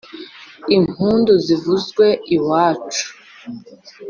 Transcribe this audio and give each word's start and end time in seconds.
impundu 0.77 1.31
zivuzwe 1.45 2.05
iwacu 2.35 3.05